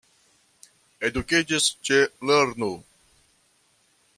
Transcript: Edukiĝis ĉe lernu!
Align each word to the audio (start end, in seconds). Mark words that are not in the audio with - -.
Edukiĝis 1.09 1.67
ĉe 1.89 1.99
lernu! 2.31 2.71